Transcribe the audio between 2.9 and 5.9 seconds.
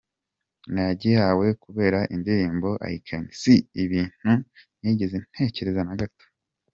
I can see, ibintu ntigeze ntekereza